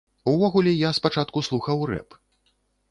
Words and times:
Увогуле, 0.31 0.71
я 0.87 0.91
спачатку 1.01 1.45
слухаў 1.51 1.87
рэп. 1.95 2.21